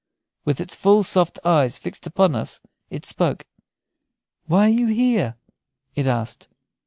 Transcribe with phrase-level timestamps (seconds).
[0.45, 2.59] With its full, soft eyes fixed upon us,
[2.89, 3.45] it spoke.
[4.47, 5.35] "Why are you here?"
[5.93, 6.47] it asked.